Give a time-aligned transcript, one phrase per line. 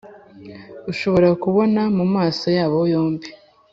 [0.91, 3.27] ushobora kubona mumaso yabo yombi